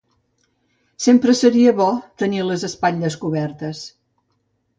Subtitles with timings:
[1.05, 1.87] Sempre seria bo
[2.23, 3.85] tenir les espatles cobertes.